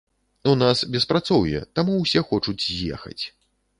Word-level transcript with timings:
У 0.53 0.53
нас 0.61 0.81
беспрацоўе, 0.95 1.59
таму 1.81 1.99
ўсе 2.01 2.25
хочуць 2.31 2.59
з'ехаць. 2.67 3.19